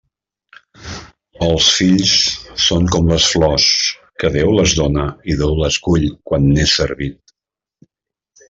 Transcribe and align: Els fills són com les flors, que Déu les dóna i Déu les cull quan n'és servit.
Els 1.47 1.67
fills 1.79 2.13
són 2.69 2.87
com 2.95 3.11
les 3.13 3.27
flors, 3.33 3.67
que 4.23 4.33
Déu 4.39 4.55
les 4.61 4.73
dóna 4.83 5.07
i 5.35 5.39
Déu 5.43 5.57
les 5.63 5.81
cull 5.89 6.11
quan 6.31 6.53
n'és 6.57 6.75
servit. 6.81 7.39